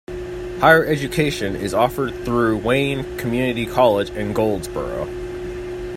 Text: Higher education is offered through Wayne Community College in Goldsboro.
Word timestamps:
Higher 0.61 0.83
education 0.87 1.55
is 1.55 1.75
offered 1.75 2.15
through 2.25 2.57
Wayne 2.57 3.17
Community 3.19 3.67
College 3.67 4.09
in 4.09 4.33
Goldsboro. 4.33 5.05